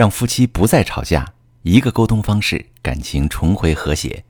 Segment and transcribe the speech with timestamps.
[0.00, 4.24] 让夫妻不再吵架，一个沟通方式，感情重回和谐。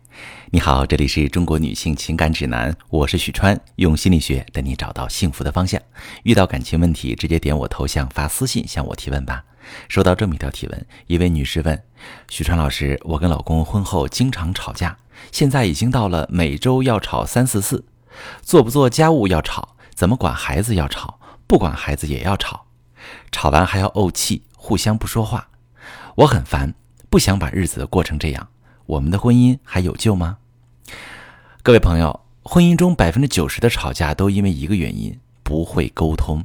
[0.50, 5.80] 你好，这里是中国女性情感指南，我是许川，用心理学带你找到幸福的方向。
[6.24, 9.44] 遇到感情问题，直接点我头像发私信向我提问吧。
[9.88, 11.80] 收到这么一条提问，一位女士问：
[12.28, 14.96] 许川老师，我跟老公婚后经常吵架，
[15.30, 17.84] 现在已经到了每周要吵三四次，
[18.42, 22.66] 做不做家务要吵，怎么管孩子要吵，不管孩子也要吵，
[23.30, 25.46] 吵完还要怄气，互相不说话，
[26.16, 26.74] 我很烦，
[27.08, 28.48] 不想把日子过成这样。
[28.86, 30.38] 我们的婚姻还有救吗？
[31.62, 36.44] 各位朋友，婚姻中百分之九十的吵架都因为一个原因：不会沟通。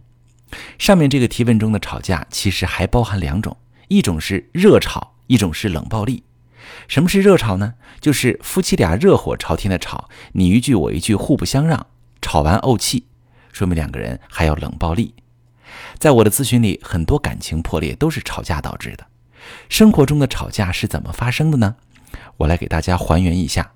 [0.78, 3.58] 上面这个提问中的吵架其实还包含两种，
[3.88, 6.24] 一种是热吵，一种是冷暴力。
[6.88, 7.74] 什么是热吵呢？
[8.00, 11.88] 就是夫妻俩热火朝天的吵，你一句我一句，互不相让，
[12.22, 13.08] 吵完怄气，
[13.52, 15.16] 说明两个人还要冷暴力。
[15.98, 19.06] 在我的咨询里，很多感情破裂都是吵架导致的。
[19.70, 21.76] 生活中的吵架是怎么发生的呢？
[22.38, 23.72] 我来给大家还原一下。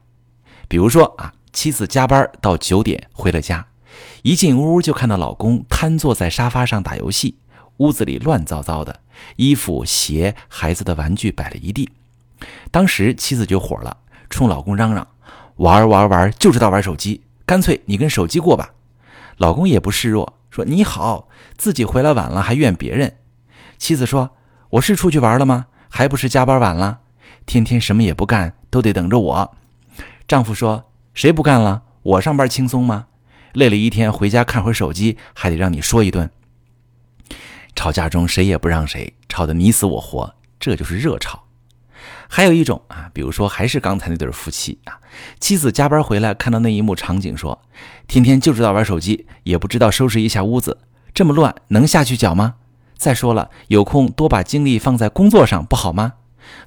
[0.67, 3.67] 比如说啊，妻子加班到九点回了家，
[4.22, 7.38] 一进屋就看到老公瘫坐在沙发上打游戏，
[7.78, 9.00] 屋子里乱糟糟的，
[9.36, 11.89] 衣服、鞋、孩子的玩具摆了一地。
[12.72, 13.98] 当时妻子就火了，
[14.30, 15.08] 冲老公嚷嚷
[15.58, 18.73] ：“玩玩玩，就知道玩手机，干脆你跟手机过吧。”
[19.38, 23.17] 老公也不示弱，说：“你好，自己回来晚了还怨别人。”
[23.78, 24.31] 妻子说
[24.72, 25.67] ：“我是出去玩了吗？
[25.89, 27.00] 还不是加班晚了，
[27.45, 29.58] 天天什么也不干，都得等着我。”
[30.28, 31.81] 丈夫说：“谁不干了？
[32.03, 33.08] 我上班轻松吗？
[33.53, 36.30] 累了一天回家看会手机，还得让你说一顿。”
[37.76, 41.45] 吵架中谁也不让谁，吵得你死我活，这就是热吵。
[42.28, 45.00] 还有一种啊，比如说还是刚才那对夫妻啊，
[45.39, 47.59] 妻子加班回来看到那一幕场景，说
[48.08, 50.78] ：“天天就知道玩手机，也不知道收拾一下屋子，
[51.11, 52.56] 这么乱能下去搅吗？
[53.00, 56.14] 再说了，有空多把精力放在工作上不好吗？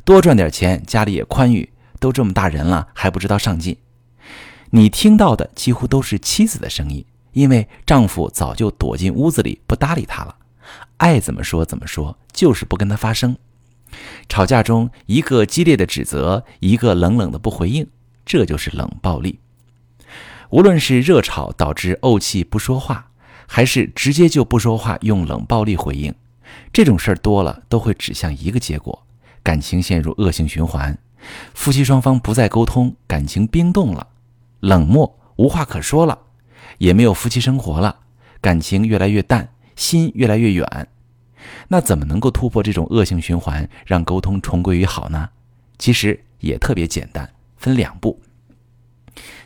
[0.04, 1.68] 多赚点钱，家里也宽裕。”
[2.00, 3.76] 都这么大人了，还不知道上进。
[4.70, 10.34] 你听到的几乎都是妻子的声音，因为丈夫早就躲进屋子里不搭理她了，
[10.96, 13.36] 爱怎么说怎么说，就是不跟她发声。
[14.28, 17.86] 吵架中，一个激烈的指责，一个冷冷的不回应，
[18.26, 19.38] 这就是冷暴力。
[20.50, 23.11] 无论是热吵导致怄气不说话，
[23.46, 26.14] 还是直接就不说话用冷暴力回应，
[26.72, 29.06] 这种事儿多了都会指向一个结果：
[29.42, 30.96] 感情陷入恶性循环。
[31.54, 34.08] 夫妻双方不再沟通，感情冰冻了，
[34.60, 36.18] 冷漠，无话可说了，
[36.78, 38.00] 也没有夫妻生活了，
[38.40, 40.88] 感情越来越淡，心越来越远。
[41.68, 45.28] 那怎么能够突破这种恶性循环，让沟通重归于好呢？
[45.78, 48.20] 其实也特别简单，分两步。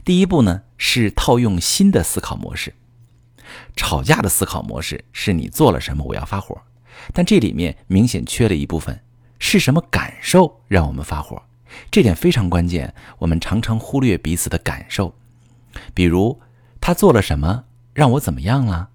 [0.05, 2.75] 第一步呢是套用新的思考模式。
[3.75, 6.61] 吵架的思考模式是你做了什么我要发火，
[7.13, 9.03] 但这里面明显缺了一部分，
[9.39, 11.43] 是什么感受让我们发火？
[11.91, 15.15] 这点非常关键，我们常常忽略彼此的感受。
[15.93, 16.41] 比如，
[16.81, 18.89] 他做了什么让我怎么样了？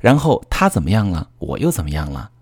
[0.00, 2.32] 然后他怎么样了，我又怎么样了？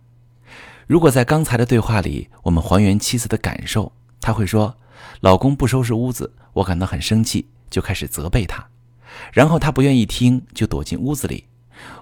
[0.86, 4.76] 如果在刚才的对话里，我们还原妻子的感受，他会说
[5.21, 8.66] ：“老公不收拾屋子，我感到很生气，就开始责备他。
[9.33, 11.45] 然后他不愿意听，就躲进屋子里，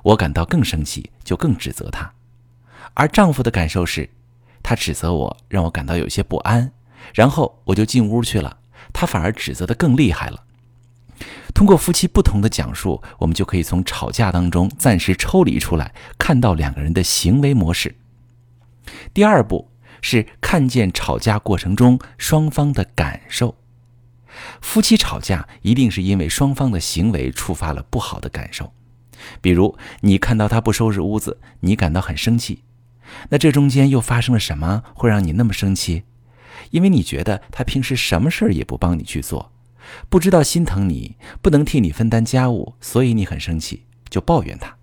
[0.02, 2.12] 我感到更生气，就更指责他。
[2.94, 4.08] 而丈夫的感受是，
[4.62, 6.72] 他指责我，让我感到有些不安。”
[7.14, 8.58] 然后我就进屋去了，
[8.92, 10.44] 他反而指责的更厉害了。
[11.52, 17.96] 通过夫妻不同的讲述，我们就可以从吵架当中暂时抽离出来，看到两个人的行为模式。
[19.12, 19.68] 第二步
[20.00, 23.56] 是看见吵架过程中双方的感受。
[24.60, 28.72] 夫妻吵架一定是因为双方的行为触发了不好的感受，
[29.40, 32.62] 比如你看到他不收拾屋子，你感到很生气，
[33.28, 36.04] 那这中间又发生了什么，会让你那么生气？
[36.70, 39.52] 因为你觉得他平时什么事儿也不帮你去做，
[40.08, 44.76] 不知道心疼你，不能替你分担家务，所以你很生气，就抱怨他，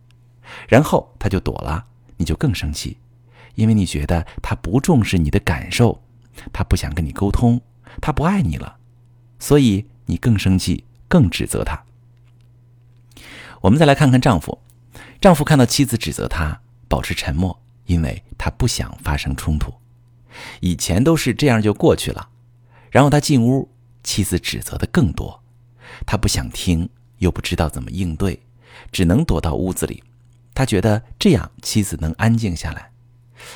[0.68, 1.86] 然后他就躲了，
[2.18, 2.98] 你就更生气，
[3.56, 6.04] 因为你觉得他不重视你的感受，
[6.52, 7.60] 他不想跟你沟通，
[8.02, 8.78] 他不爱你了，
[9.40, 11.84] 所以你更生气，更指责他。
[13.62, 14.60] 我们再来看看丈夫，
[15.20, 19.74] 丈夫看到妻子指责他，保持沉默，因为他不想发生冲突。
[20.60, 22.30] 以前都是这样就过去了，
[22.92, 23.70] 然后他进屋，
[24.04, 25.42] 妻子指责的更多，
[26.06, 26.88] 他不想听，
[27.18, 28.40] 又不知道怎么应对，
[28.92, 30.04] 只能躲到屋子里。
[30.54, 32.92] 他觉得这样妻子能安静下来，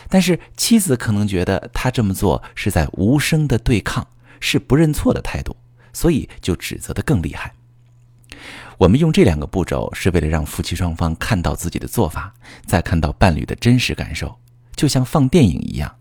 [0.10, 4.08] 但是妻子可能觉得他这么做是在无声的对抗，
[4.40, 5.56] 是不认错的态度，
[5.94, 7.54] 所以就指责的更厉害。
[8.80, 12.34] 我们用这两个步骤是为了让夫妻双方看到自己的做法，
[12.66, 14.40] 再看到伴侣的真实感受，
[14.76, 15.96] 就像放电影一样。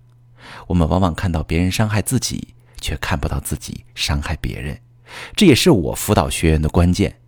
[0.67, 4.81] 我们往往看到别人伤害自己，却看不到自己伤害别人。
[5.37, 7.19] 这也是我辅导学员的关键。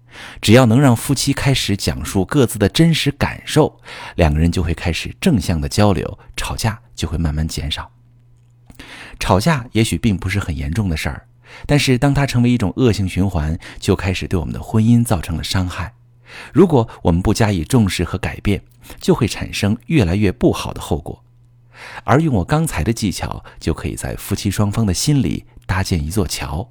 [0.40, 3.81] 只要能让夫妻开始讲述各自的真实感受，
[4.14, 7.90] 两个人就会开始正向的交流，吵架就会慢慢减少。
[9.19, 11.26] 吵架也许并不是很严重的事儿，
[11.66, 15.94] 但是当它成为一种恶性循环，就开始对我们的婚姻造成了伤害。
[16.52, 18.62] 如果我们不加以重视和改变，
[19.00, 21.24] 就会产生越来越不好的后果。
[22.04, 26.70] 而用我刚才的技巧，就可以在夫妻双方的心里搭建一座桥，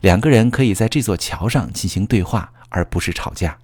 [0.00, 3.58] 两个人可以在这座桥上进行对话，而不是吵架。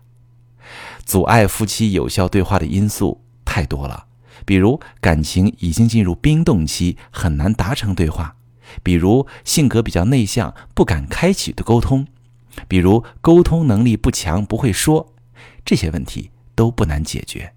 [1.05, 4.07] 阻碍夫妻有效对话的因素太多了。
[4.45, 8.35] 比如感情已经进入冰冻期，很难达成对话；
[8.83, 12.05] 比如性格比较内向，不敢开启的沟通；
[12.69, 15.15] 比如沟通能力不强，不会说，
[15.65, 17.53] 这些问题都不难解决。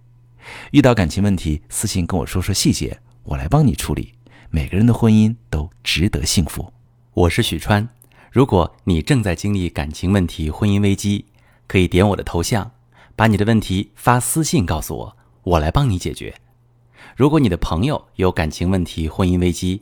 [0.72, 4.14] 遇到感情问题，私信跟我说说细节，我来帮你处理。
[4.50, 6.72] 每个人的婚姻都值得幸福。
[7.14, 7.90] 我是许川，
[8.32, 11.26] 如果你正在经历感情问题、婚姻危机，
[11.68, 12.72] 可以点我的头像，
[13.16, 16.36] 把你的问题发私信告诉我，我来帮你解决。
[17.16, 19.82] 如果你的朋友有感情问题、婚姻危机，